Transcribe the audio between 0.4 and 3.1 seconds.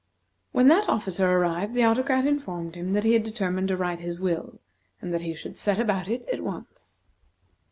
When that officer arrived, the Autocrat informed him that